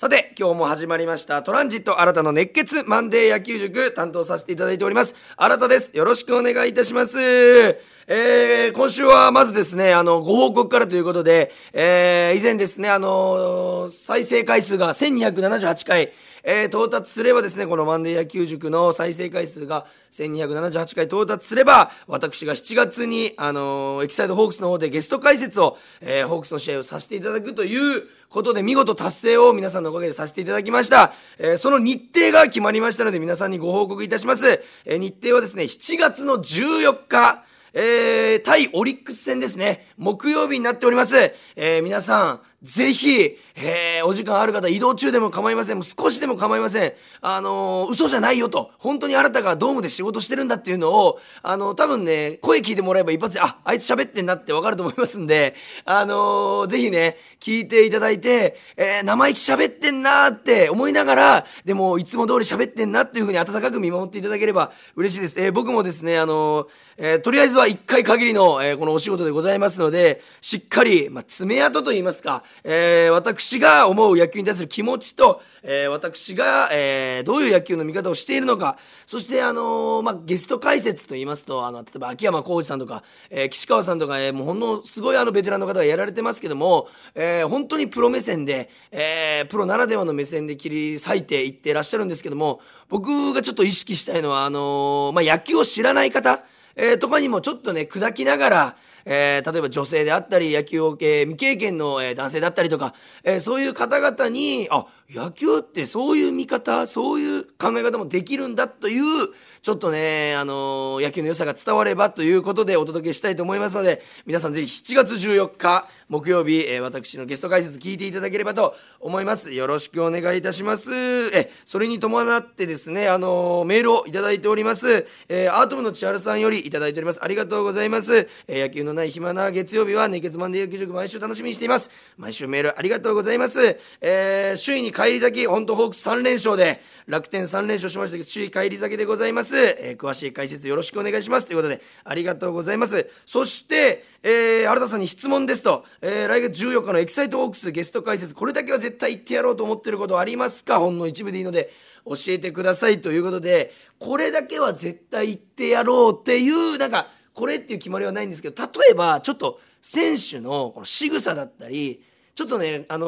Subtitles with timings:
[0.00, 5.14] さて、今日も始まりましたトランジット新たの熱血マンデー野球塾担当させていただいております。
[5.36, 5.94] 新たです。
[5.94, 7.20] よろしくお願いいたします。
[7.20, 16.12] えー、今週はまずですね、あの、ご報告からということで、えー、以前ですね、あの再生回数が1278回、
[16.42, 31.12] えー、到達すればですね、このマンデー野球塾の再生回数が1278回到達すれば、私が7月に、あのー、エキサイドホークスの方でゲスト解説を、えー、ホークスの試合をさせていただくということで、見事達成を皆さんのおかげでさせていただきました。
[31.38, 34.62] えー、その日程が決まりましたので、皆さんにご報告いたします。
[34.84, 39.86] えー、日程はですね、7月の14日、えー、対オリックス戦ですね。
[39.96, 41.16] 木曜日になっております。
[41.56, 45.76] えー、皆さん、ぜひ、えー、お時間ある方、移動中でも構いません。
[45.76, 46.92] もう少しでも構いません。
[47.22, 48.70] あのー、嘘じゃないよと。
[48.76, 55.54] 本当にあなたがドームで仕事してるんだっていうのを、あのー、多分ね、声聞いてもらえば一発で、あ、あいつ喋ってんなってわかると思いますんで、
[55.86, 65.40] あのー、ぜひね、聞いていただいて、えー、生意気喋ってんなーって思いながら、でも、いつも通り喋ってんなっていうふうに温かく見守っていただければ嬉しいです。
[65.40, 66.66] えー、僕もですね、あのー、
[66.98, 96.44] えー、とりあえずは一回限りの、えー、このお仕事でございますので、しっかり、まあ、爪痕と言いますか、えー、私が思う野球に対する気持ちと、えー、私が、えー、どういう野球の見方をしているのか、そして、あのー、まあ、ゲスト解説と言いますと、あの、例えば秋山浩二さんとか、えー、岸川さんとか、えー、もうほんのすごいあのベテランの方がやられてますけども、えー、本当にプロ目線で、えー、プロならではの目線で切り裂いていってらっしゃるんですけども、僕がちょっと意識したいのは、あのー、まあ、野球を知らない方、
[96.76, 109.28] えー、とかにもちょっとね、砕きながら、えー、例えば女性であったり、野球を、えー、未経験の、えー、男性だったりとか、えー、そういう方々に、あ、野球ってそういう見方、そういう考え方もできるんだという、
[109.60, 119.52] ちょっとね、あの、野球の良さが伝わればということでお届けしたいと思いますので、皆さんぜひ7月14日、木曜日、えー、私のゲスト解説聞いていただければと思います。
[119.52, 120.92] よろしくお願いいたします。
[120.94, 125.06] え、それに伴ってですね、あの、メールをいただいております。
[125.28, 127.18] えー、アート部の千春さんよりいただいております。
[127.20, 128.28] ありがとうございます。
[128.46, 131.90] えー、野球のない暇な月曜日は熱血マンデー野球塾毎週楽しみにしています。
[132.16, 133.76] 毎週メールありがとうございます。
[134.00, 139.56] えー、首位に返り咲き、本当ホークス3連勝で、楽天3連勝しましたけど、首位返り咲きでございます。
[139.56, 141.46] えー、詳しい解説よろしくお願いします。
[141.46, 143.08] ということで、ありがとうございます。
[143.24, 150.78] そして、えー、新田さんに質問ですと、えー、来月14日のエキサイトホークスゲスト解説、これだけは絶対言ってやろうと思ってることありますか？
[150.80, 151.70] ほんの一部でいいので、
[152.04, 162.02] 教えてくださいということで、これだけは絶対言ってやろうっていう、なんか、これっていう決まりはないんですけど、例えば、ちょっと、選手のこの仕草だったり、
[162.40, 163.06] ちょっとね、あの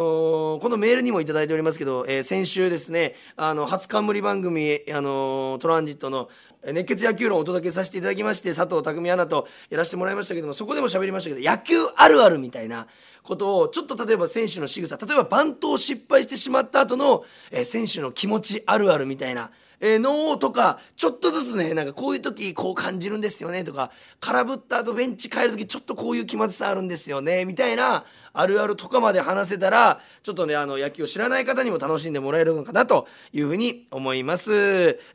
[0.59, 6.29] ー、このメールにも頂いておりますけど、えー、先週ですね、あの、初冠番組、あのー、トランジットの
[6.67, 12.89] 熱血野球論をお届けさせていただきまして、佐藤匠アナとやらせてもらいましたけども、そこでも喋りましたけど、野球あるあるみたいな
[13.23, 19.51] ことを、ちょっと例えば選手の仕草、例えばバントを失敗してしまった後の、え、選手の気持ちあるあるみたいな、
[19.83, 34.53] えー、脳とか、ちょっとずつね、なんかこういう時こう感じるんですよねとか、空振った後ベンチ帰る時ちょっとこういう気まずさあるんですよね、みたいな、あるあるとかまで話せたら、ちょっとね、あの、野球を知らない方にも楽しんでもらえるのかなというふうに思います。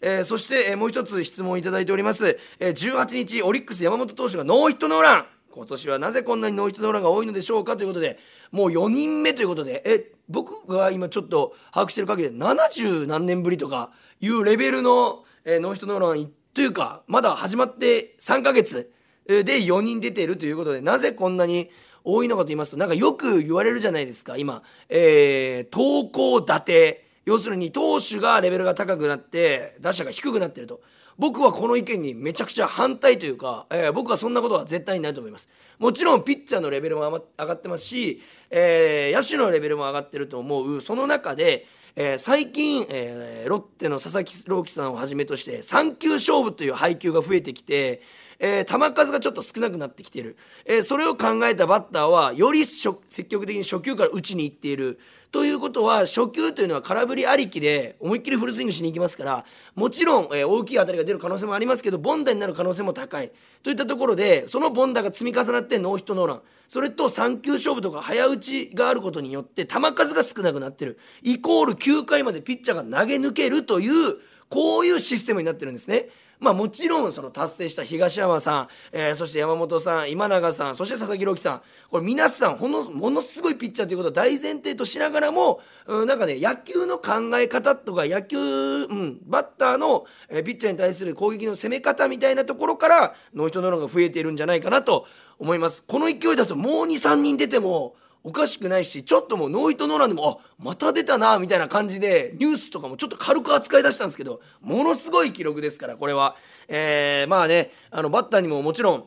[0.01, 2.38] えー、そして、えー、もう一つ質問いただいております。
[2.59, 5.37] えー、18日、オリックス山本投手がノーヒットノーラン。
[5.57, 8.19] 今年はなぜこんなにノーヒットノーランが多いのでしょうかということで、
[8.51, 13.91] もう4人目ということで、え、僕が今ちょっと把握してる限りで70何年ぶりとか
[14.22, 18.91] いうレベルの、え、ノーヒットノーランというかまだ始まって3ヶ月
[19.28, 21.69] で4人出てるということでなぜこんなに
[22.03, 30.81] 多いのかと言いますとなんかよく言われるじゃないですか今、えー、投稿立て要するに投手がレベルが高くなって打者が低くなってると。
[31.17, 35.50] 僕はこの意見にめちゃくちゃ反対というか、えー、僕はそんなことは絶対にないと思います。
[35.79, 37.01] もちろんピッチャーのレベルも
[37.38, 40.81] 上がってますし、えー、野手のレベルも上がってると思う。
[40.81, 41.66] その中で
[42.00, 48.03] えー、最近、えー、ロッテの佐々木朗希さんをはじめとして3球勝負という配球が増えてきて、
[48.38, 55.00] えー、球数がちょっと少なくなってきている、え、それを考えたバッターはより積極的に初球から打ちにいっている。
[55.31, 59.45] ということは初球というのは空振りありきで思いっきりフルスイングしに行きますから
[59.75, 63.31] もちろん、え、大きい当たりが出る可能性もありますけど凡打になる可能性も高い。
[63.63, 66.42] といったところでその凡打が積み重なってノーヒットノーラン。
[66.68, 71.00] それと3球勝負とか早打ちがあることによって球数が少なくなってる。
[71.24, 74.18] イコール9回までピッチャーが投げ抜けるという
[74.50, 76.09] こういうシステムになってるんですね。
[76.39, 81.62] まあもちろんその達成した東山さん、えー、そして山本さん今永さんそして佐々木朗希さん。
[81.89, 95.07] これ皆さんほのものすごいピッチャーということを大前提としながらも、うん、なんかね野球の考え方とか野球、うん、バッターの、えー、ピッチャーに対する攻撃の攻め方みたいなところからノーヒットノーランが増えているんじゃないかなと
[95.40, 95.83] 思います。
[95.83, 106.36] この勢いだともう23人出てもおかしくないしちょっともうノーヒットノーランでもあまた出たなみたいな感じでニュースとかもちょっと軽く扱い出したんですけどものすごい記録ですからこれは、
[106.68, 109.06] えー、まあねあのバッターにももちろん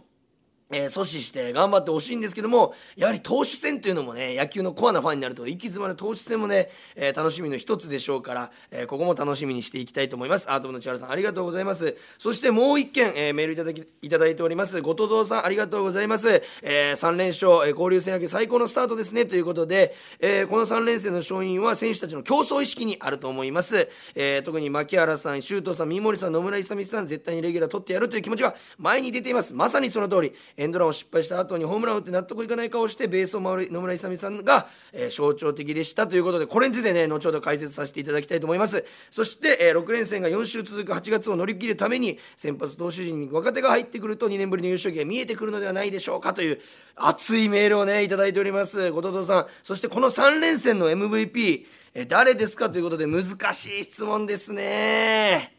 [0.70, 10.50] えー、阻止して頑張ってほしいんですけどもやはり投手戦というのもね野球のコアなファンになると息詰まる投手戦もね、えー、楽しみの一つでしょうから、えー、ここも楽しみにしていきたいと思います。
[10.50, 11.96] アート部の千原さんありがとうございます。
[12.18, 14.80] そしてもう一件、えメールいただきいただいております。
[14.80, 19.26] 後藤蔵さんありがとうございます、え3連勝、え交流戦明け最高のスタートですね。
[19.26, 29.54] ということで、えこの3連戦の勝因は選手たちの競争意識にあると思います、え特に牧原さん周東さん三森さん野村勇さん絶対にレギュラー取ってやるという気持ちが前に出ています。
[29.54, 30.32] まさにその通り。
[30.60, 38.84] エンドランを失敗した後にホームランを打って納得いかない顔をしてベースを回る野村勇さんが、えー、象徴的でしたということでこれについてね後ほど解説させていただきたいと思います。
[39.10, 46.60] そして、えー、6連戦が4週続く8月を乗り切るために先発投手陣に若手が入ってくると2年ぶりの優勝旗が見えてくるのではないでしょうかという
[46.94, 48.90] 熱いメールをねいただいております。
[48.90, 49.46] 後藤さん。
[49.62, 51.64] そしてこの3連戦の MVP
[51.94, 53.24] え誰ですかということで難
[53.54, 55.56] しい質問ですね。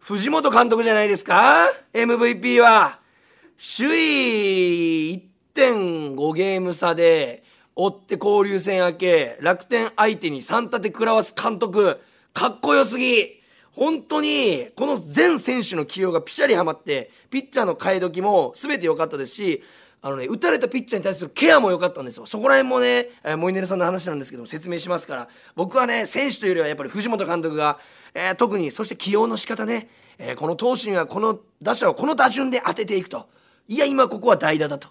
[0.00, 3.01] 藤本監督じゃないですか？MVP は。
[3.64, 7.44] 首位1.5ゲーム差で
[7.76, 12.00] 追って交流戦明け楽天相手に3立て食らわす監督
[12.34, 19.62] かっこよすぎ本当にこの全選手の起用がピシャリはまってピッチャーの替え時も全て良かったですし
[20.04, 22.26] あのね、打たれたピッチャーに対するケアも良かったんですよ。
[22.26, 27.78] そこら辺もね、えー、モイネルさんの話なんですけども、説明しますから、僕はね、選手というよりはやっぱり藤本監督が、
[28.12, 29.88] えー、特に、そして起用の仕方ね、
[30.18, 33.28] えー、この投手にはこの打者をこの打順で当てていくと。
[33.68, 34.88] いや今ここは代打だと。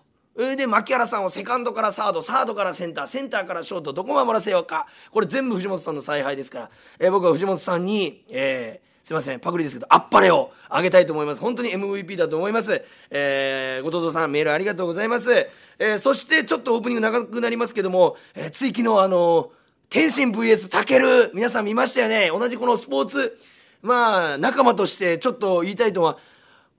[0.55, 4.87] で牧原さんをセカンドからサードサードからセンターセンターからショートどこ守らせようか。
[5.11, 6.69] これ全部藤本さんの采配ですから、
[6.99, 11.41] えー、僕は藤本さんに、えー、すいませんパクリですけどあっぱれをあげたいと思います。
[11.41, 19.51] 本当に MVP だと思います、えー、後藤さんメールありがとうございます、えー、そしてちょっとオープニング長くなりますけども、えー、つい昨日あの
[19.89, 22.29] 天心 VS たける皆さん見ましたよね。
[22.29, 23.37] 同じこのスポーツ
[23.81, 26.17] まあ仲間としてちょっと言いたいとは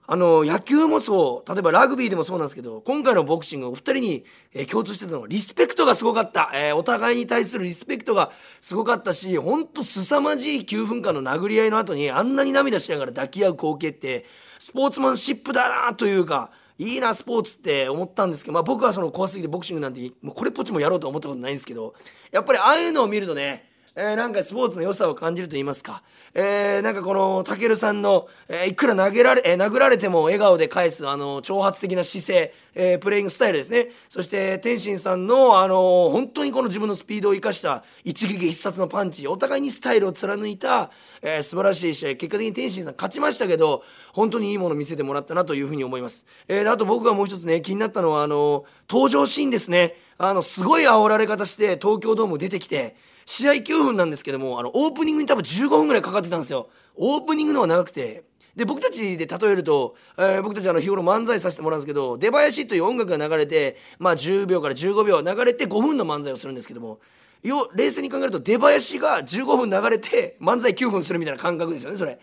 [0.04, 14.26] あの野球もそう例えばラグビーでもそうなんですけど今回のボクシングお二人に、えー、共通してたのはリスペクトがすごかった、えー、お互いに対するリスペクトがすごかったしほんと凄まじい9分間の殴り合いの後にあんなに涙しながら抱き合う光景って
[14.58, 21.94] スポーツマンシップだなというかいいなスポーツって思ったんですけど、まあ、僕はその怖すぎてボクシングなんてもうこれっぽっちもやろうと思ったことないんですけど
[22.32, 26.02] やっぱりああいうのを見るとねえー、なんかスポーツの良さを感じると言いますか、
[26.32, 33.88] えー、なんかこのたけるさんの、えー、いくら投げられ、えー、殴られても笑顔で返すあの挑発的な姿勢、えー、プレイングスタイルですね。
[34.08, 40.90] そして天心さんの、あの本当にこの自分のスピードを生かした一撃必殺のパンチお互いにスタイルを貫いた、
[41.20, 42.16] えー、素晴らしい試合。
[42.16, 43.82] 結果的に天心さん勝ちましたけど
[44.14, 49.96] 本当にいいものを見せてもらったなというふうに思います、えー、あと僕がもう一つね気になったのはあの登場シーンですね。
[50.16, 58.24] あのすごい煽られ方して東京ドーム出てきて試合9分なんですけどもあのオープニングに多分15分ぐらいかかってたんですよオープニングの方が長くて
[58.54, 66.98] で僕たちで例えると、えー、僕たちあの日頃漫才させてもらうんですけど出囃子という音楽が流れて、まあ、10秒から15秒流れて5分の漫才をするんですけども
[67.42, 72.18] よ冷静に考えると出囃子が15分流れて漫才9分するみたいな感覚ですよねそれ。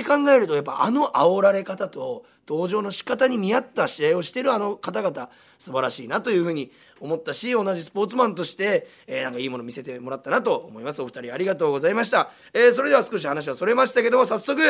[0.00, 6.70] って考えるとやっぱあの煽られ方と登場の仕方に見合った試合をしてるあの方々素晴らしいなというふうに
[7.00, 11.00] 思ったし同じスポーツマンとして、えー、なんかいいもの見せてもらったなと思います。
[11.00, 14.62] お二人ありがとうございました、えー、それでは少し話はそれましたけども早速、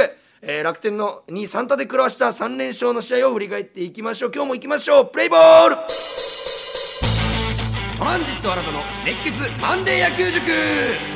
[0.43, 4.31] えー、楽天の2 3立て食らわした3連勝の試合を振り返っていきましょう。
[4.33, 5.07] 今日も行きましょう。
[5.07, 5.77] プレイボール。
[7.99, 11.16] トランジット新たの熱血マンデー野球塾。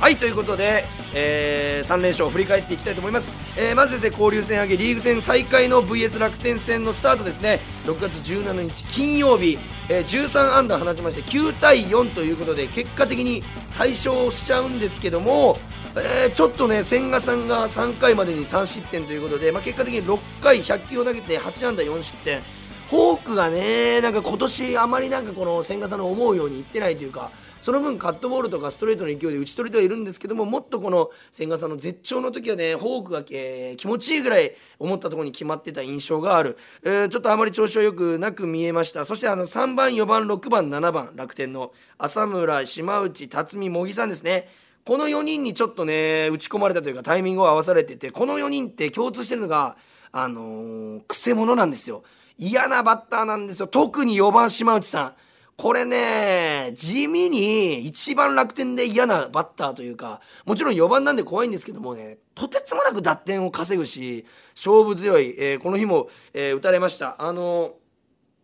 [0.00, 7.60] はいということで、えー、3連勝を振り返っていきたいと思います、えー、まずですね交流戦上げリーグ戦再開の VS 楽天戦のスタートですね。
[7.84, 13.42] 6月17日金曜日、えー、13安打放ちまして9対4ということで結果的に
[13.76, 15.58] 大勝しちゃうんですけども
[15.96, 22.40] えー、ちょっとね千賀さんが3回までに3失点ということで、まあ、結果的に6回100球を投げて8安打4失点。
[22.88, 27.30] フォークがねなんか今年あまりなんかこの千賀さんの思うようにいってないというか
[27.60, 39.04] その分カットボールとかストレートの勢いで打ち取れてはいるんですけどももっとこの千賀さんの絶頂の時はねフォークが、えー、気持ちいいぐらい思ったところに決まってた印象がある、えー、ちょっとあまり調子はよくなく見えました。
[39.04, 44.48] そしてあの3番4番6番7番楽天の浅村島内辰巳茂木さんですね。
[44.86, 49.76] この4人にちょっとね打ち込まれたというかタイミングを合わされててこの4人って共通してるのが
[50.12, 52.02] あのー、くせ者なんですよ。
[52.38, 53.66] 嫌なバッターなんですよ。
[53.66, 55.14] 特に4番島内さん。
[55.56, 67.16] これね、地味に一番楽天で嫌なバッターというか、もちろん4番なんで怖いんですけどもね、とてつもなく打点を稼ぐし、勝負強い、えー、この日も、えー、打たれました。
[67.18, 67.74] あの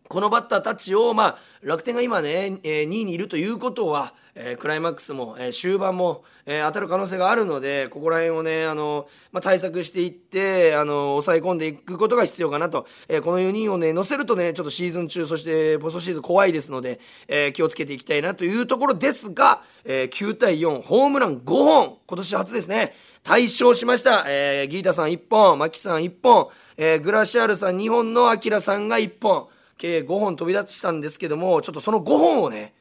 [0.07, 12.85] このバッターたちを、まあ、楽天が今ね、えー、2位にいるということは、えー、クライマックスも、えー、終盤も、え、当たる可能性があるので、ここら辺をね、あの、まあ、対策していって、あの、抑え込んでいくことが必要かなと。
[13.07, 22.93] え、この4人をね、乗せるとね、ちょっとシーズン中、そしてポストシーズン怖いですので、え、気をつけていきたいなというところですが、えー、9対4、ホームラン5本、今年初ですね。
[23.23, 24.25] 大勝しました。
[24.27, 29.47] えー、ギータさん1本、マキさん1本、え、グラシアルさん2本のアキラさんが1本。
[29.77, 32.73] 計5本飛び出したんですけどもちょっとその5本をね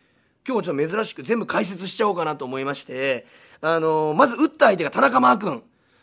[0.46, 3.26] 今日ちょっと珍しく全部解説しちゃおうかなと思いまして
[3.66, 5.62] あの、まず打った相手が田中マー君。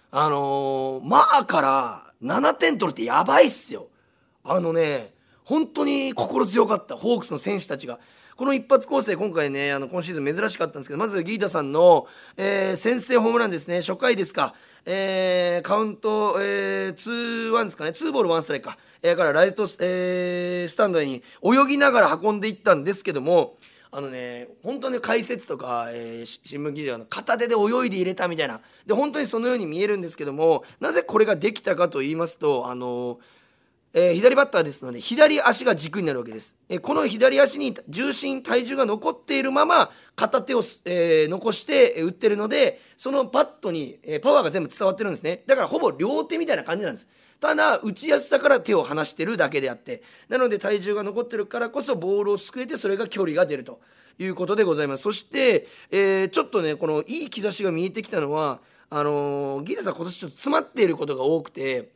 [0.10, 3.88] あのー、マーから7点取るってやばいっすよ。
[4.44, 8.00] あのね本当に心強かったホークスの選手たちが。
[8.42, 12.08] この一発構成今回ねあの今シーズン珍しかったんですけどまずギータさんの、
[12.38, 13.82] えー、先制ホームランですね。
[13.82, 14.56] 初回ですか。
[14.84, 23.58] えー、カウント、えー、2-1ですかね、2ボール1ストライクか、えー、からライト、えー、スタンドに泳ぎながら運んでいったんですけども、
[23.92, 28.62] あのね、本当に解説とか、えー、新聞記事は片手で泳いで入れたみたいな。
[28.88, 33.41] で、本当にそのように見えるんですけども、なぜこれができたかと言いますと、あのー
[33.94, 45.44] えー、左バッターですので左足が軸になるわけです、えー、この左足に重心体重が残っているまま片手を、えー、残して打ってるのでそのバットに、えパワーが全部伝わってるんですね。
[45.48, 47.08] だからほぼ両手みたいな感じなんです。
[47.40, 53.82] ただ打ちやすさから手を離してるだけであってなので体重が残ってるからこそボールをすくえてそれが距離が出ると
[54.20, 55.04] いうことでございます。
[55.04, 58.60] そして、えちょっとねこのいい兆しが見えてきたのは
[58.92, 61.90] あのギレさん今年ちょっと詰まっていることが多くて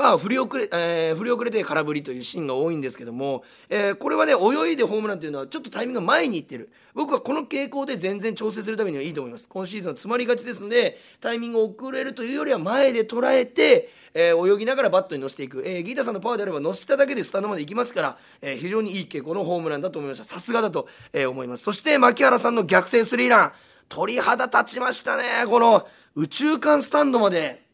[0.00, 6.70] か振り遅れ,、えー、振り遅れて空振りというシーンが多いんですけども、えー、これはね泳いでホームランというのはちょっとタイミングが前にいってる。
[6.94, 9.48] 僕はこの傾向で全然調整するためにはいいと思います。
[9.48, 21.64] 今シーズンは詰まりがちですのでタイミングを遅れるというよりは前で捉えて、えー、泳ぎながらバットに乗せていく、えー、ギータさんのパワーであれば乗せただけでスタンドまで行きますから、えー、非常にいい傾向のホームランだと思いましたさすがだと、えー、思います。
[21.64, 23.52] そして牧原さんの逆転スリーラン。
[23.90, 25.24] 鳥肌立ちましたね。
[25.46, 27.68] この宇宙間スタンドまで。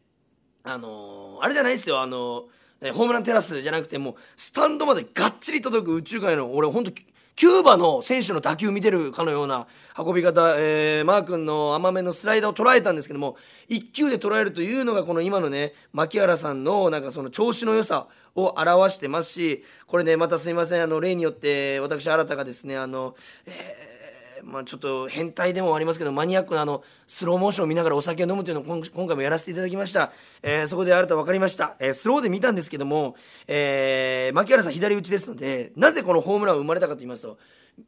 [0.65, 2.01] あのー、あれじゃないですよ。
[2.01, 2.45] あの
[2.81, 6.93] えホームランテラスじゃなくてもうスタンドまでがっちり届く宇宙界の俺ほんと
[7.37, 9.67] キューバの選手の打球見てるかのような
[9.99, 13.37] 運び方、えー、マー君の甘めのスライダーを捉えたんですけども
[13.69, 20.83] 1球で捉えるというのがこの今のね牧原さんのなんかその調子の良さを表してますしこれねまたすいません。
[20.83, 23.15] あの例によって私新たがですねあの、
[23.47, 23.96] えー
[24.45, 30.13] まあ、ちょっと変態でもありますけどマニアックなあのスローモーションを見ながらお酒を飲むというのを今回もやらせていただきました、
[30.43, 33.17] えー、そこで新た分かりました、えー、スローで見たんですけども、
[33.47, 37.39] えー、牧原さん左打ちですのでなぜこのホームランが生まれたかと言いますと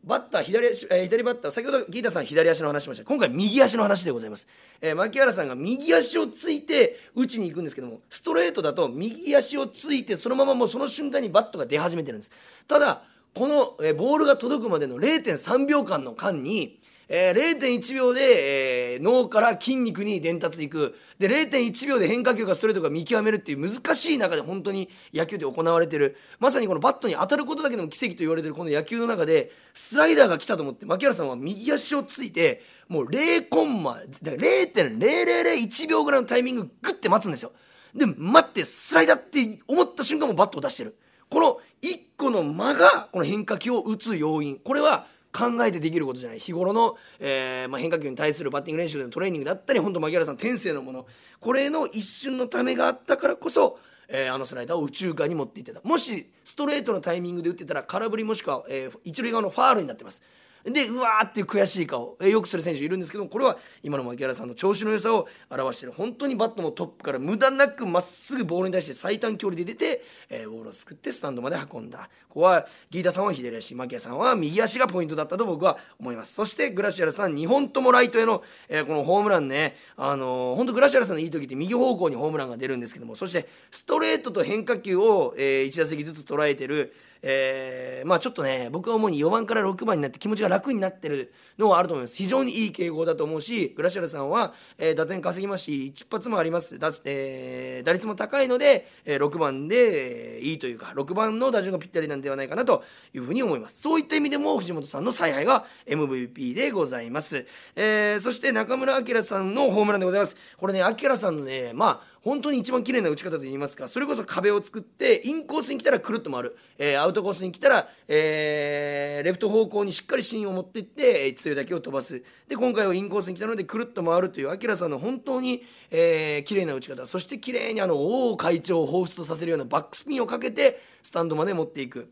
[0.05, 3.05] バッター左、えー、左バッター先ほどギータさん左足の話しました。
[3.05, 4.47] 今回右足の話でございます、
[4.83, 12.33] えー、牧原さんが右足をついて打ちに行くんですけどもストレートだと右足をついてそのままもうその瞬間にバットが出始めてるんです。
[12.67, 13.03] ただ
[13.39, 20.97] この、えボールが届くまでの0.3秒間の間に、えー、0.1秒で、えー、脳から筋肉に伝達いく。
[21.21, 26.17] で0.1秒で変化球かストレートが見極めるっていう難しい中で本当に野球で行われてる。
[26.41, 37.53] まさにこのバットに当たることだけでも奇跡と言われてるこの野球の中でスライダーが来たと思って牧原さんは右足をついてもう0コンマ0.0001秒ぐらいのタイミンググッて待つんですよ。
[37.95, 40.97] で待ってスライダーって思った瞬間もバットを出してる。
[41.31, 44.59] この1個の間がこの変化球を打つ要因。
[44.59, 46.39] これは考えてできることじゃない。
[46.39, 51.07] 日頃の、えーまあ、変化球に対するバッティング練習でのトレーニングだったり本当槙原さん天性のもの。
[51.41, 55.81] これの一瞬のためがあったからこそ、えー、あのスライダーを宇宙間に持っていってた。
[55.83, 60.23] もしストレートのタイミングで打ってたら空振りもしくは、えー、一塁側のファールになってます。
[60.71, 65.93] でうわーっていう悔しい顔、え、よくする選手いるんですけどこれは今の牧原さんの調子の良さを表している。
[65.93, 72.09] 本当にバットもトップから無駄なくまっすぐボールに対して最短距離で出て、えー、ボールをすくってスタンドまで運んだ。
[72.29, 76.35] ここはギータさんは左足牧原さんは右足がポイントだったと僕は思います。
[76.35, 79.77] そしてグラシアルさん2本ともライトへの、えー、このホームランね。
[79.97, 92.17] あのー、本当グラシアルさんのいい時って右方向にホームランが出るんですけどもそしてストレートと変化球を、えー、1打席ずつ捉えてるえー、まあちょっとね僕は主に4番から6番になって気持ちが楽になってるのはあると思います。
[92.17, 96.79] 非常にいい傾向だと思うしグラシアルさんは、えー、打点稼ぎますし一発もあります。
[96.79, 102.85] だ、えー、打率も高いので、えー、6番で、えー、いいというか6番の打順がぴったりなんではないかなと
[103.15, 103.81] いうふうに思います。
[103.81, 107.47] そういった意味でも藤本さんの采配が MVP でございます、
[107.77, 110.37] えー、そして中村晃さんのホームランでございます。
[110.57, 122.23] これね晃さんのねまあ本当に一番綺麗な打ち方といいますかそれこそ壁を作ってインコースに来たらくるっと回る、えー、アウトコースに来たら、えー、レフト方向にしっかり芯を持っていって、強い打球を飛ばす。
[122.49, 127.07] で今回はインコースに来たのでくるっと回るというアキラさんの本当に、えー、綺麗な打ち方。
[127.07, 132.11] そして綺麗にあの王会長を彷彿とさせるようなバックスピンをかけてスタンドまで持っていく。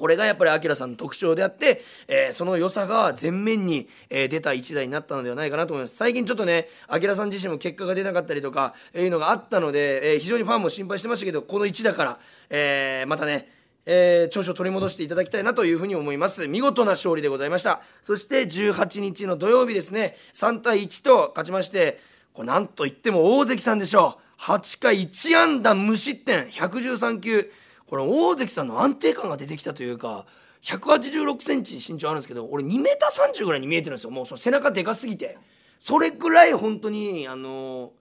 [0.00, 5.94] これがやっぱりアキラさんの特徴であって、えー、その良さが前面に、えー、出た一台になったのではないかなと思います。
[5.94, 13.52] 最近ちょっとね、アキラさん自身も結果が出なかったりとか、えー、いうのがあったので、えー、非常にファンも心配してましたけど、この1だから、えー、またね、
[13.84, 16.48] えー、調子を取り戻していただきたいなというふうに思います。
[16.48, 17.82] 見事な勝利でございました。
[18.00, 20.16] そして18日の土曜日ですね。
[20.32, 22.00] 3対1と勝ちまして
[22.32, 24.42] これなんといっても大関さんでしょう。
[24.42, 26.48] 8回1安打無失点。
[26.48, 27.52] 113球。
[27.90, 30.24] これ大関さんの安定感が出てきたというか
[30.62, 34.10] 186センチ身長あるんですけど俺2メーター30ぐらいに見えてるんですよ。
[34.10, 35.36] もうその背中でかすぎて。
[35.80, 37.92] それぐらい本当にあの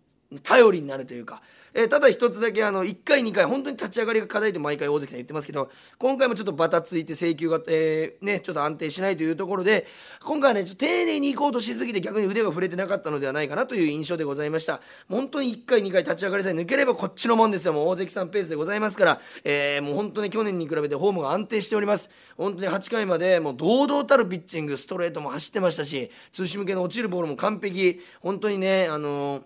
[0.44, 1.42] 頼りになるというか。
[1.74, 9.86] えー、ただ一つだけあの1回2回本当に立ち上がりが課題と毎回大関さん言ってますけど今回もちょっとバタついて請求が、えー、ね、ちょっと安定しないというところで
[10.24, 14.82] 今回はねちょっと丁寧に行こうとしすぎて逆に腕が触れてなかったのではないかなという印象でございました。
[15.10, 17.74] 本当に1回2回立ち上がりさえ抜ければこっちのもんですよ。
[17.74, 22.10] もう大関さんペースでございますから、えー、もう本当に去年に比べてフォームが安定しております。
[22.38, 28.02] 本当に8回までもう堂々たるピッチングストレートも走ってましたし通信向けの落ちるボールも完璧。
[28.22, 29.44] 本当にねあのー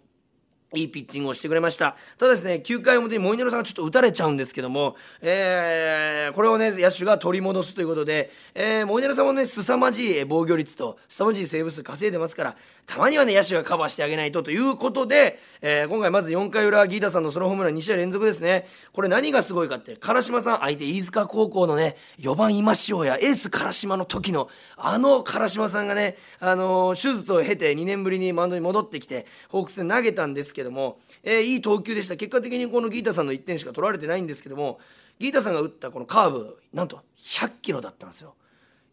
[0.73, 1.95] いいピッチングをしてくれました。
[2.17, 18.67] ただですね、9回表にモイネロさんがちょっと打たれちゃうんですけども、えー、これをね、野手が取り戻すということで、えー、モイネロさんもね、凄まじい防御率と、凄まじいセーブ数稼いでますから、たまにはね、野手がカバーしてあげないとということで、えー、今回まず4回裏、ギータさんのソロホームラン2試合連続ですね。
[18.91, 32.15] これ何がすごいかって、唐島さん相手、飯塚高校のね、4番今塩やエース唐島の時の、あの唐島さんがね、あのー、手術を経て2年ぶりにマウンドに戻ってきて、ホークスで投げたんですけど、けども、えー、いい投球でした。
[32.15, 34.79] 結果的にこのギータさんの1点しか取られてないんですけども
[35.19, 38.35] ギータさんが打ったこのカーブなんと100キロだったんですよ。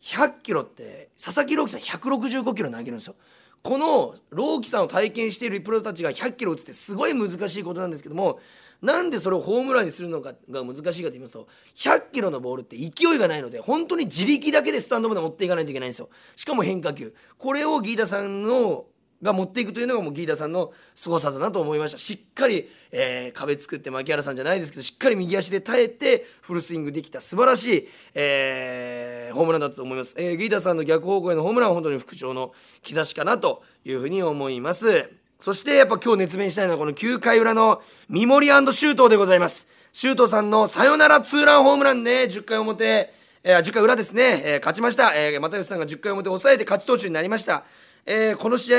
[0.02, 3.14] 100キロって佐々木朗希さん165キロ投げるんですよ。
[3.62, 8.40] この朗希さんを体験しているプロたちが100キロ打つってすごい難しいことなんですけども
[8.80, 11.46] なんでそれをホームランにするのかが難しいかと言いますと
[11.76, 16.08] 100キロのボールって勢いがないので本当に自力だけでスタンドまで持っていかないといけないんですよ。
[16.36, 17.14] しかも変化球。
[17.36, 18.86] これをギータさんの
[19.22, 21.98] が持っていくというのがもうギータさんの凄さだなと思いました。
[21.98, 32.52] しっかり、えー、壁作って牧原さんじゃないですけどしっかり右足で耐えてフルスイングできた素晴らしい、えー、ホームランだったと思います、えー、ギータさんの逆方向へのホームランは本当に復調の
[32.82, 35.10] 兆しかなというふうに思います。
[35.38, 37.80] そしてやっぱ今日熱弁したいのはこの9回裏の
[38.10, 39.68] 三森シュートでございます。
[39.92, 47.64] シュートさんのサヨナラツーランホームランで10回表えー、10回裏ですね、えー、勝ちました、えー、又吉さんが10回表抑えて勝ち投手になりました、
[48.04, 48.78] えー、この試合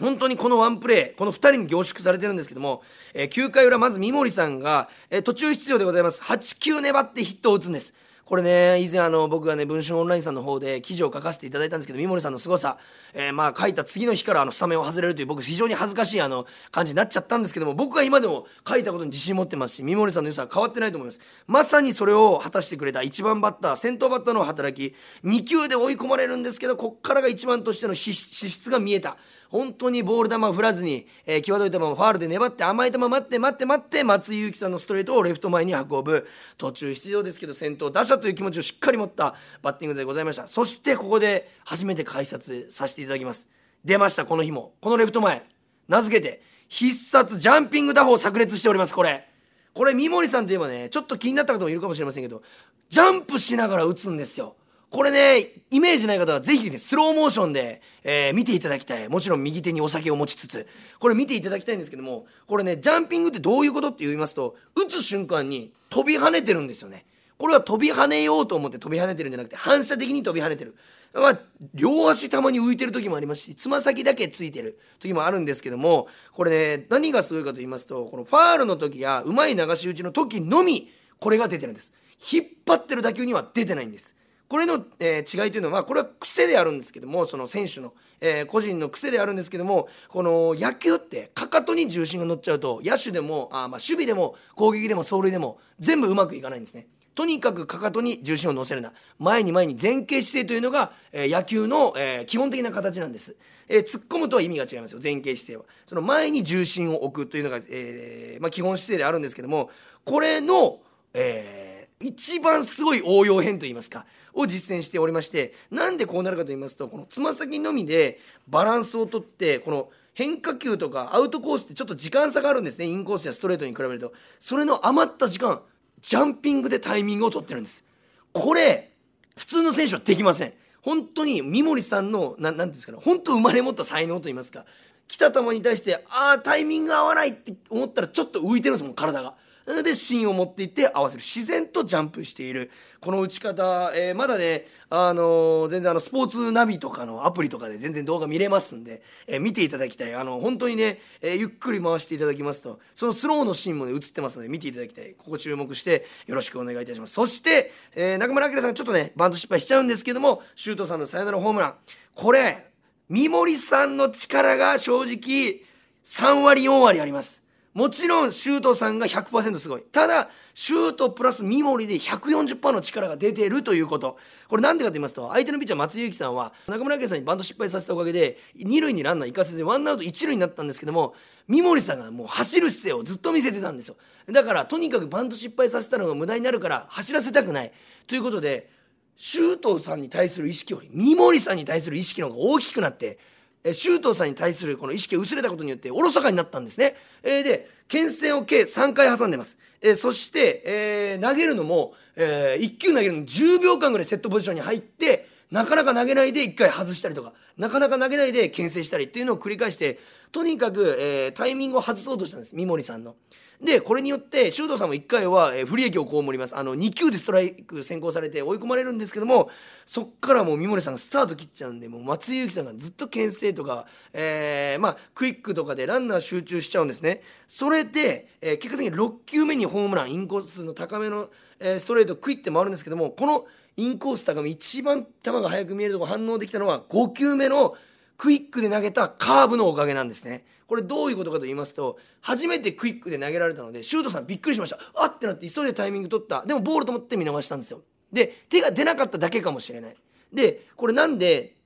[0.00, 2.82] 本当にこのワンプレー、この2人に凝縮されてるんですけども、
[3.14, 6.22] えー、9回裏、まず三森さんが、えー、途中出場でございます。
[6.22, 7.94] 8球粘ってヒットを打つんです。
[8.28, 12.76] これね、以前あの、僕がね、文春オンラインさんの方で記事を書かせていただいたんですけど、三森さんの凄さ、
[13.14, 21.22] えー、まあ書いた次の日からあの、スタメンを外れるという僕非常に恥ずかしいあの、感じになっちゃったんですけども、僕は今でも書いたことに自信持ってますし、三森さんの良さは変わってないと思います。
[21.46, 29.16] まさにそれを果たしてくれた1番バッター、先頭バッターの働き、2球で追い込まれるんですけど、こっからが1番としての資質が見えた。
[29.50, 36.26] 本当にボール球を振らずに、えー、際どい球もファールで粘って甘い球待って待って待って松井裕樹さんのストレートをレフト前に運ぶ
[36.58, 40.46] 途中出場ですけど先頭打者という気持ちをしっかり持ったバッティングでございました。
[40.46, 43.48] そしてここで初めて解説させていただきます。
[43.84, 44.74] 出ましたこの日も。
[44.80, 45.44] このレフト前。
[45.88, 49.26] 名付けて必殺ジャンピング打法炸裂しておりますこれ。
[49.72, 52.42] これ三森さんといえばねちょっと気になった方もいるかもしれませんけど
[52.88, 54.56] ジャンプしながら打つんですよ。
[54.90, 59.06] これね、イメージない方はぜひね、スローモーションで、えー、見ていただきたい。
[59.10, 60.66] もちろん右手にお酒を持ちつつ、
[60.98, 67.04] これ見ていただきたいんですけども、これね、ジャンピングってどういうことって言いますと、打つ瞬間に飛び跳ねてるんですよね。
[67.38, 70.76] これは飛び跳ねようと思って飛び跳ねてるんじゃなくて、反射的に飛び跳ねてる。
[71.14, 71.38] まあ、
[71.72, 81.92] 両足たまに浮いてる時もありますし、つま先だけついてる時もあるんですけども、これね、何がすごいかと言いますと、このファールの時や、うまい流し打ちの時のみ、これが出てるんです。
[82.32, 84.16] 引っ張ってる打球には出てないんです。
[84.48, 96.86] これの、えー、違いというのはこれは癖であるんですけどもその選手の、えー、個人の癖であるんですけどもこの野球ってかかとに重心が乗っちゃうと野手でもあ、まあ、守備でも攻撃でも走塁でも全部うまくいかないんですね。
[97.18, 98.92] とにかくかかとに重心を乗せるな。
[99.18, 103.34] 前に前に前傾姿勢というのが、えー、野球の、えー、基本的な形なんです、
[103.66, 105.00] えー、突っ込むとは意味が違いますよ。
[105.02, 105.64] 前傾姿勢は。
[105.84, 109.68] その前に重心を置くというのが、えーまあ、基本姿勢であるんですけども
[110.04, 110.78] これの、
[111.12, 111.68] えー
[112.00, 122.86] 一番すごい応用編といいますかを実践しておりましてなんでこうなるかと言いますとこのつま先のみでバランスをとってこの変化球とかアウトコースってちょっと時間差があるんですね。
[122.86, 124.12] インコースやストレートに比べると。
[124.38, 125.60] それの余った時間。
[126.00, 127.84] ジャンピングでタイミングを取ってるんです。
[128.32, 128.92] これ
[129.36, 130.52] 普通の選手はできません。
[130.82, 132.98] 本当に三森さんのななんていうんですかね。
[133.02, 134.64] 本当生まれ持った才能と言いますか。
[135.06, 139.34] 来た球に対してああタイミング合わないって思ったらちょっと浮いてるんですもん体が。
[139.82, 141.22] で芯を持っていって合わせる。
[141.22, 142.70] 自然とジャンプしている。
[143.00, 150.14] この打ち方、えー、まだね、あのー、全然あのスポーツナビとかのアプリとかで全然動画見れますんで、えー、見ていただきたい。
[150.14, 155.14] あの本当にね、えゆっくり回していただきますとそのスローのシーンもね映ってますので見ていただきたい。
[155.18, 157.12] ここ注目してよろしくお願いいたします。
[157.12, 161.74] そして、え中村晃さんちょっとねバント失敗しちゃうんですけども周東さんのサヨナラホームラン。
[162.14, 162.68] これ
[163.08, 165.62] 三森さんの力が正直
[166.04, 167.47] 3割4割あります。
[167.74, 169.82] もちろんシュートさんが100%すごい。
[169.82, 174.16] ただシュートプラス三森で140%の力が出てるということ。
[174.48, 181.14] これなんでかと言いますと相手のピッチャー松井裕樹さんは中村明さんにバント失敗させたおかげで二塁にランナー行かせずにワンアウト一塁になったんですけども
[181.46, 183.96] 三森さんがもう走る姿勢をずっと見せてたんですよ。
[184.26, 187.72] だからとにかくバント失敗させたのが無駄になるから走らせたくない。
[188.06, 188.70] ということで
[189.16, 193.18] 周東さんに対する意識より三森さんに対する意識の方が大きくなって
[193.64, 196.96] 周東さんに対するこの意識が薄れたことによっておろそかになったんですね。
[197.22, 199.58] えー、で牽制を計3回挟んでます。
[199.80, 209.98] えー、そして、えー、投げるのも、え、1球投げるの10秒間ぐらいセットポジションに入ってなかなか投げないで1回外したりとかなかなか投げないで牽制したりっていうのを繰り返して
[210.30, 213.16] とにかく、え、タイミングを外そうとしたんです三森さんの。
[213.62, 219.50] でこれによって周東さんも1回は、え、不利益を被りますあの2球でストライク先行されて追い込まれるんですけども
[219.84, 237.76] そっからもう三森さんがスタート切っちゃうんでもう松井裕樹さんがずっと牽制とか、えー、まあ、クイックとかでランナー集中しちゃうんですねそれで、えー、結果的に6球目にホームランインコースの高めの、え、ストレートクイッて回るんですけどもこのインコース高め一番球が速く見えるところ反応できたのは5球目の
[238.16, 240.44] クイックで投げたカーブのおかげなんですね。
[240.68, 244.78] これどういうことかと言いますと初めてクイックで投げられたのでシュートさんびっくりしました。
[244.94, 245.18] あっ！
[245.18, 246.42] てなって急いでタイミング取った。
[246.42, 247.80] でもボールと思って見逃したんですよ。
[248.12, 249.96] で手が出なかっただけかもしれない。
[250.32, 251.56] でこれなんで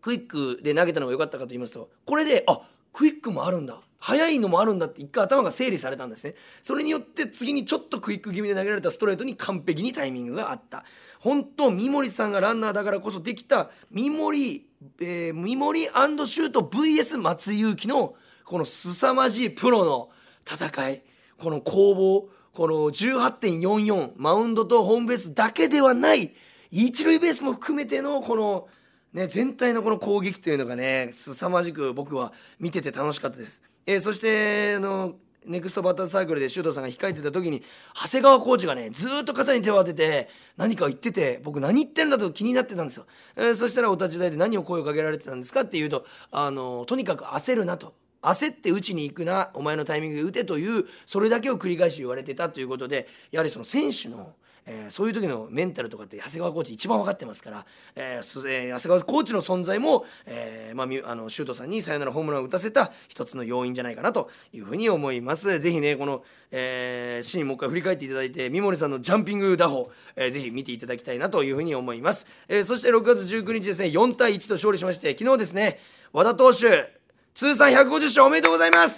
[0.00, 2.60] クイックで投げたのが良かったかと言いますとこれであ
[2.92, 3.80] クイックもあるんだ。
[4.00, 6.34] 速いのもあるんだって一回頭が整理されたんですね。
[6.62, 10.84] それによって次にちょっとクイック気味で投げられたストレートに完璧にタイミングがあった。
[11.18, 14.66] 本当三森さんがランナーだからこそできた三森、
[15.00, 18.14] えー、三森シュート VS 松井裕樹の
[18.48, 20.08] この凄まじいプロの
[20.50, 21.02] 戦い
[21.38, 26.32] この攻防この18.44マウンドとホームベースだけではない
[26.70, 28.68] 一塁ベースも含めてのこの、
[29.12, 33.62] ね、全体のこの攻撃というのがね凄まじく僕は見てて楽しかったです。
[33.86, 37.62] えー、そしてあのネクストバッターサークルで周東さんが控えてた時に
[37.94, 43.06] 長谷川コーチがねずっと肩に手を当てて何か言ってて僕何言ってんだと気になってたんですよ、
[43.36, 54.34] えー、そしたらお立ち台で何を声をかけられてたんですかっていうとあのとにかく焦るなと焦って打ちに行くなお前のタイミングで打てというそれだけを繰り返し言われてたということでやはりその選手の、
[54.66, 65.60] えー、そういう時のメンタルとかって長谷川コーチ一番分かってますから、えー、長谷川コーチの存在も、えーまあ、あのシュートさんにサヨナラホームランを打たせた一つの要因じゃないかなというふうに思います。
[65.60, 75.78] ぜひねこの、えー、シーンもう一回振り返っていただいて三森さんのジャンピング打法、えー、ぜひ見ていただきたいなというふうに思います、えー、そして6月19日ですね4対1と勝利しまして昨日ですね
[76.12, 76.97] 和田投手
[77.38, 78.96] 通算150勝おめでとうございます。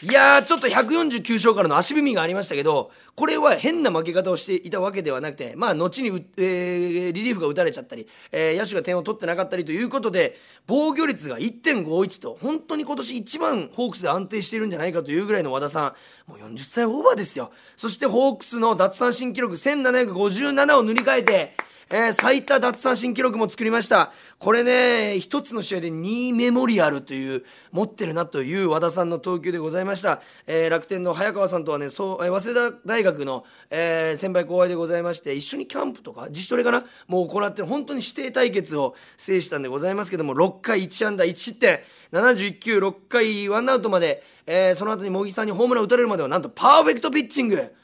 [0.00, 15.94] いやーちょっと149勝からの足踏みがありましたけどこれは変な負け方をしていたわけではなくてまあ後に、えー、リリーフが打たれちゃったり、えー、野手が点を取ってなかったりということで防御率が1.51と本当に今年一番ホークスで安定しているんじゃないかというぐらいの和田さ
[16.28, 16.30] ん。
[16.30, 17.50] もう40歳オーバーですよ。
[17.76, 21.56] そしてホークスの奪三振記録1757を塗り替えて
[21.92, 24.12] えー、最多奪三振記録も作りました。
[24.38, 30.22] これね、一つの試合で2メモリアルという、持ってるなという和田さんの投球でございました。
[30.46, 36.84] えー、楽天の早川さんとはね、そう、えー、早稲田大学の、えー、先輩後輩でございまして、一緒にキャンプとか、自主トレかな？
[37.08, 41.80] もう行って、本当に指定対決を制したんでございますけども、6回1安打1失点、
[42.12, 47.74] 71球6回1アウトまで、えー、その後に茂木さんにホームラン打たれるまでは、なんとパーフェクトピッチング。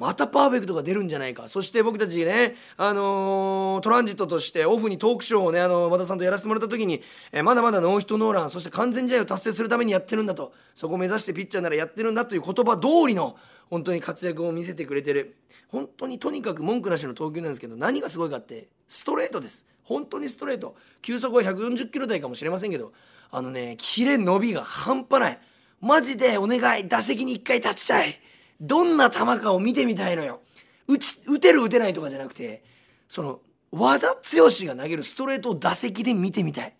[0.00, 1.46] またパーフェクトが出るんじゃないか。
[1.46, 10.54] そして僕たちね、あのー、トランジットとしてオフにトークショーをね、あの和田さんとやらせてもらった時に、えー、まだまだノーヒットノーランそして完全試合を達成するためにやってるんだと。
[10.74, 13.36] そこを目指してピッチャーならやってるんだという言葉通りの
[13.68, 15.36] 本当に活躍を見せてくれてる。
[15.68, 19.66] 本当にとにかく文句なしの投球なんですけど何がすごいかってストレートです。
[19.84, 20.76] 本当にストレート。
[21.02, 22.94] 球速は140キロ台かもしれませんけど
[23.30, 25.38] あのねキレ伸びが半端ない。
[25.82, 28.29] マジでお願い打席に1回立ちたい。
[28.60, 30.40] どんな球かを見てみたいのよ。
[30.86, 32.64] 打ち打てる打てないとかじゃなくて
[33.08, 36.74] その和田剛が投げるストレートを打席で見てみたい。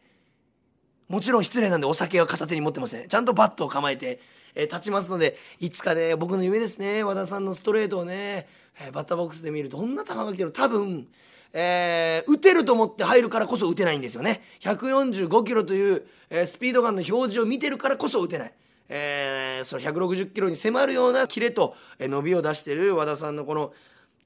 [1.08, 3.08] もちろん失礼なんでお酒は片手に持ってません。
[3.08, 4.20] ちゃんとバットを構えて、
[4.54, 7.02] えー、立ちますのでいつかね僕の夢ですね。
[7.02, 8.46] 和田さんのストレートをね、
[8.80, 11.08] えー、バッターボックスで見るどんな球が来てる多分
[11.52, 14.42] えー、打てると思って入るからこそ打てないんですよね。
[14.60, 18.52] 145キロという、えー、スピードガンの表示を見てるからこそ打てない。
[18.90, 23.72] えー、その160キロに迫るようなキレと、え、伸びを出している和田さんのこの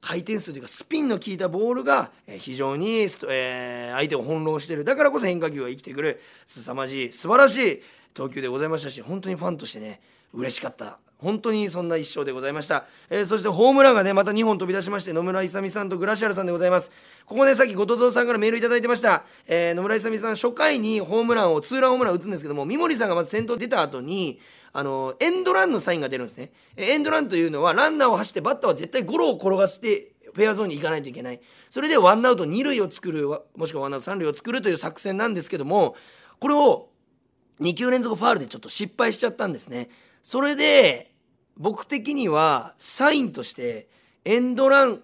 [0.01, 4.85] 回転数というかスピンの効いたボールが非常に、えー、相手を翻弄している。
[4.85, 6.21] だからこそ変化球が生きてくる。
[6.47, 7.13] 凄まじい。
[7.13, 7.83] 素晴らしい。
[8.15, 10.01] 投球でございましたし本当にファンとしてね
[10.33, 10.99] 嬉しかった。
[11.25, 16.91] 本当にそんな一勝でございました、えー、そしてホームランがねまた2本飛び出しまして野村勇さんとグラシアルさんでございます。
[17.25, 24.39] ここねさっき後藤蔵さんからメールいただいてました、えー、野村勇さん初回にホームランをツーランホームランを打つんですけども三森さんがまず先頭出た後に
[24.75, 26.53] あのエンドランのサインが出るんですね。
[26.77, 31.41] エンドランというのはランナーを走ってバッターは絶対ゴロを転がしてフェアゾーンに行かないといけない。
[31.71, 35.95] それでワンアウト二塁を作るもしくはワンアウト三塁を作るという作戦なんですけども
[36.41, 36.89] これを
[37.61, 39.89] 2球連続ファールでちょっと失敗しちゃったんですね。
[40.23, 41.14] それで
[41.57, 43.89] 僕的にはサインとして
[44.25, 45.01] エンドラン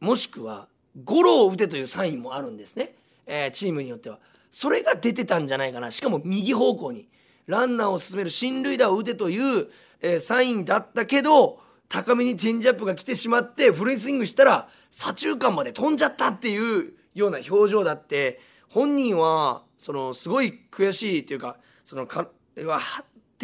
[0.00, 0.68] もしくは
[1.02, 2.94] ゴロを打てというサインもあるんですね、
[3.26, 4.18] えー、チームによっては。
[4.50, 5.90] それが出てたんじゃないかな。
[5.90, 7.08] しかも右方向に
[7.46, 9.68] ランナーを進める進塁打を打てという、
[10.00, 22.28] えー、サインだったけど高めにチェンジアップが来てしまってフルスイングしたら左中間まで飛んじゃったっていうような表情だって本人はそのすごい悔しいというかそのか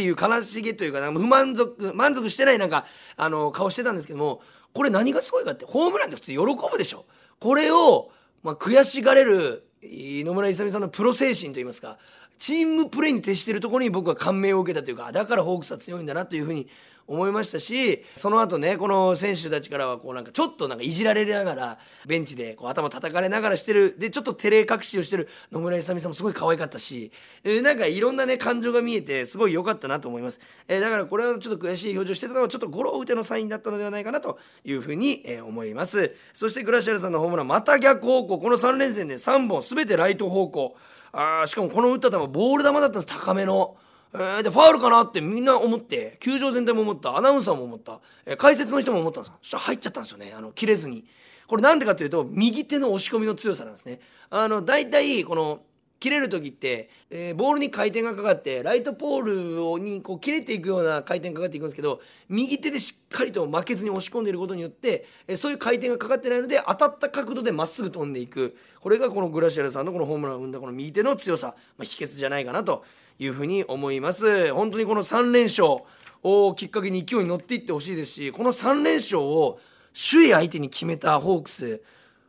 [0.01, 2.87] っていう悲しげというか不満足満足してないなんか
[3.17, 4.41] あの顔してたんですけども
[4.73, 6.39] これ何がすごいかってホームランって普通喜
[6.73, 7.05] ぶでしょ。
[7.39, 8.11] これを、
[8.43, 11.99] まあ、悔しがれる野村勇さんのプロ精神といいますか
[12.39, 16.69] チームプレーに徹しているところに僕は感銘を受けたというかだからホークスは強いんだなというふうに
[17.07, 23.97] 思いましたしその後ねこの選手たちからはこうなんかちょっとなんかいじられながらベンチでこう頭叩かれながらしてる。
[23.99, 25.29] でちょっと照れ隠しをしてる。
[25.51, 27.13] 野村勇さんもすごい可愛かったし、
[27.45, 36.15] なんかいろんなね感情が見えてすごい良かったなと思います、えー、だからこれはちょっと悔しい表情してたのはちょっとゴロ打てのサインだったのではないかなというふうに、え、思います。
[36.33, 37.49] そしてグラシアルさんのホームラン。
[37.49, 38.39] また逆方向。
[38.39, 40.77] この3連戦で3本全てライト方向。
[41.13, 43.07] あしかもこの打った球ボール球だったんです。
[43.07, 43.77] 高めの。
[44.13, 47.17] えー、でファールかなってみんな思って球場全体も思った。
[47.17, 50.33] アナウンサーも思った、えー、解説の人も思ったんですそしたら入っちゃったんですよね。
[50.37, 51.05] あの切れずに。
[51.47, 54.01] これなんでかというと右手の押し込みの強さなんですね。
[54.31, 55.63] あの大体この
[56.01, 68.57] 切れる時って、えー、ボールに回転がかかってライトポールにこう切れていくような回転がかかっていくんですけど右手でしっかりと負けずに押し込んでいることによって、えー、そういう回転がかかってないので当たった角度でまっすぐ飛んでいく。
[68.81, 72.83] これがこのグラシアルさんのこのホームランを生んだこの右手の強さ、まあ、秘訣じゃないかなと。
[73.21, 74.53] いうふうに思います。
[74.53, 75.85] 本当にこの3連勝
[76.23, 79.59] をきっかけに勢いに乗っていってほしいですしこの3連勝を
[79.95, 81.83] 首位相手に決めたホークス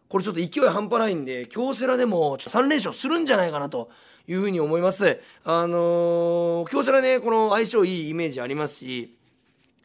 [0.07, 3.89] これちょっと勢い半端ないんで京セラでも3連勝するんじゃないかなと
[4.27, 5.19] いうふうに思います。
[5.43, 9.17] あのー、京セラねこの相性いいイメージありますし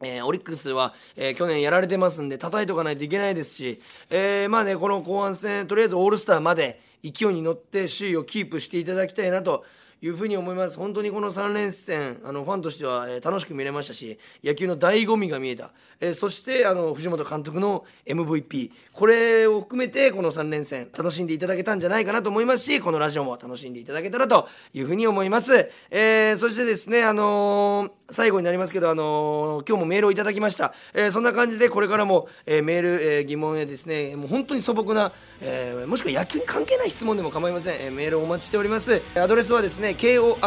[0.02, 9.64] えー、オリックスは、えー、去年やられてますんで叩いとかないといけないですし、えー、まあねこの後半戦とりあえずオールスターまで勢いに乗って首位をキープしていただきたいなと
[10.02, 10.78] いうふうに思います。
[10.78, 39.02] 本当にこの3連戦あのファンとしては、えー、楽しく見れましたし野球の醍醐味が見えた、えー、そしてあの藤本監督の MVP これを含めてこの3連戦楽しんでいただけたんじゃないかなと思いますしこのラジオも楽しんでいただけたらというふうに思います、えー、そしてですねあの最後になりますけど、あの今日もメールをいただきました、えそんな感じでこれからも、えメール、え疑問へですねもう本当に素朴な、えもしくは野球に関係ない質問でも構いません、えメールをお待ちしております。
[39.16, 40.38] アドレスはですね kor.rkbr.jp、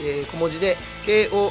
[0.00, 1.50] えー、小文字で kor.rkbr.jp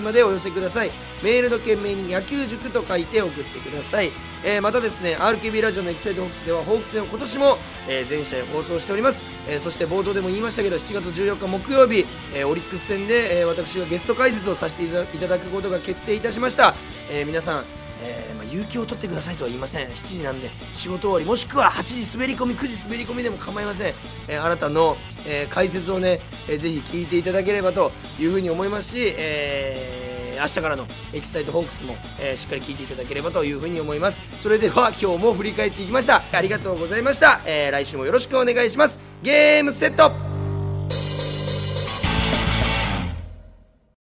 [0.00, 0.90] までお寄せください。
[1.22, 4.10] メールの件名に野球塾と書いて送ってください、
[4.44, 14.84] えー、またですね RKB ラジオのエキサイトホークスではホークス戦を今年も、えー、全試合放送しております、えー、そして冒頭でも言いましたけど7月14日木曜日、えー、オリックス戦で、えー、私がゲスト解説をさせて
[15.16, 16.74] いただくことが決定いたしました、
[17.10, 17.64] えー、皆さん
[18.02, 19.86] えーまあ、有給を取ってくださいとは言いません。
[19.86, 23.94] 7時なんで仕事終わりもしくは8時滑り込み9時滑り込みでも構いません、
[24.28, 34.20] えー、あなたの、えー、解説をね、えー、ぜひ聞いていただければというふうに思いますし、えー、明日からのエキサイトホークスも、えー、しっかり聞いていただければというふうに思います。
[34.42, 36.22] それでは今日も振り返っていきました。
[36.32, 38.98] ありがとうございました、えー、来週もよろしくお願いします。
[39.22, 40.25] ゲームセット